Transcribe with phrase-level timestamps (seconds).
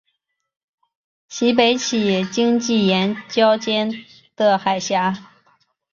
[1.29, 4.03] 其北起荆棘岩礁间
[4.35, 5.15] 的海峡。